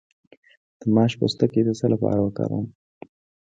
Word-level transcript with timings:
د 0.79 0.81
ماش 0.95 1.11
پوستکی 1.19 1.61
د 1.65 1.69
څه 1.79 1.85
لپاره 1.93 2.19
وکاروم؟ 2.21 2.65